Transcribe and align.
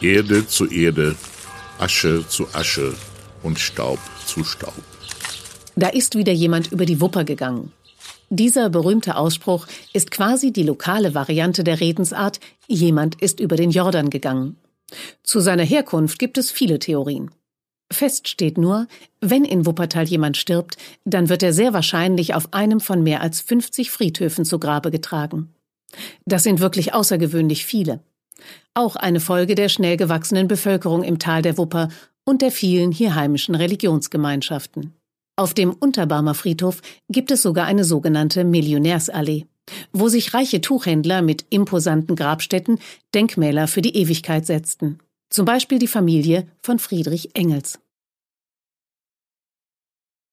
Erde 0.00 0.46
zu 0.46 0.66
Erde, 0.66 1.16
Asche 1.78 2.24
zu 2.28 2.46
Asche 2.52 2.94
und 3.42 3.58
Staub 3.58 3.98
zu 4.26 4.44
Staub. 4.44 4.82
Da 5.76 5.88
ist 5.88 6.14
wieder 6.14 6.32
jemand 6.32 6.70
über 6.70 6.86
die 6.86 7.00
Wupper 7.00 7.24
gegangen. 7.24 7.72
Dieser 8.30 8.68
berühmte 8.68 9.16
Ausspruch 9.16 9.66
ist 9.92 10.10
quasi 10.10 10.52
die 10.52 10.62
lokale 10.62 11.14
Variante 11.14 11.64
der 11.64 11.80
Redensart 11.80 12.40
Jemand 12.66 13.20
ist 13.22 13.40
über 13.40 13.56
den 13.56 13.70
Jordan 13.70 14.10
gegangen. 14.10 14.56
Zu 15.22 15.40
seiner 15.40 15.64
Herkunft 15.64 16.18
gibt 16.18 16.36
es 16.36 16.50
viele 16.50 16.78
Theorien. 16.78 17.30
Fest 17.90 18.28
steht 18.28 18.58
nur, 18.58 18.86
wenn 19.20 19.44
in 19.44 19.64
Wuppertal 19.64 20.04
jemand 20.04 20.36
stirbt, 20.36 20.76
dann 21.06 21.30
wird 21.30 21.42
er 21.42 21.54
sehr 21.54 21.72
wahrscheinlich 21.72 22.34
auf 22.34 22.52
einem 22.52 22.80
von 22.80 23.02
mehr 23.02 23.22
als 23.22 23.40
50 23.40 23.90
Friedhöfen 23.90 24.44
zu 24.44 24.58
Grabe 24.58 24.90
getragen. 24.90 25.54
Das 26.26 26.42
sind 26.42 26.60
wirklich 26.60 26.92
außergewöhnlich 26.92 27.64
viele. 27.64 28.00
Auch 28.78 28.94
eine 28.94 29.18
Folge 29.18 29.56
der 29.56 29.68
schnell 29.68 29.96
gewachsenen 29.96 30.46
Bevölkerung 30.46 31.02
im 31.02 31.18
Tal 31.18 31.42
der 31.42 31.58
Wupper 31.58 31.88
und 32.24 32.42
der 32.42 32.52
vielen 32.52 32.92
hier 32.92 33.16
heimischen 33.16 33.56
Religionsgemeinschaften. 33.56 34.94
Auf 35.34 35.52
dem 35.52 35.72
Unterbarmer 35.72 36.34
Friedhof 36.34 36.80
gibt 37.08 37.32
es 37.32 37.42
sogar 37.42 37.66
eine 37.66 37.82
sogenannte 37.82 38.44
Millionärsallee, 38.44 39.46
wo 39.92 40.06
sich 40.06 40.32
reiche 40.32 40.60
Tuchhändler 40.60 41.22
mit 41.22 41.44
imposanten 41.50 42.14
Grabstätten 42.14 42.78
Denkmäler 43.16 43.66
für 43.66 43.82
die 43.82 43.96
Ewigkeit 43.96 44.46
setzten. 44.46 45.00
Zum 45.28 45.44
Beispiel 45.44 45.80
die 45.80 45.88
Familie 45.88 46.46
von 46.62 46.78
Friedrich 46.78 47.34
Engels. 47.34 47.80